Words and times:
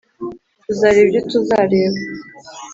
tuzareba 0.63 1.01
ibyo 1.07 1.19
tuzareba. 1.29 1.97